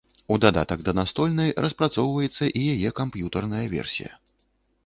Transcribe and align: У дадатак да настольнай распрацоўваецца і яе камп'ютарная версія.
У 0.35 0.35
дадатак 0.43 0.79
да 0.87 0.93
настольнай 0.99 1.53
распрацоўваецца 1.65 2.43
і 2.57 2.61
яе 2.73 2.89
камп'ютарная 3.03 3.63
версія. 3.75 4.11